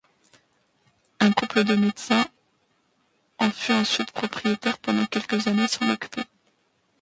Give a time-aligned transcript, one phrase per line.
[1.19, 2.25] Un couple de médecins
[3.37, 6.23] en fut ensuite propriétaire pendant quelques années sans l'occuper.